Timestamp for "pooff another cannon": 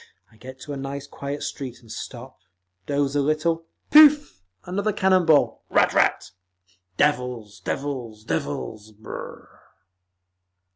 3.91-5.27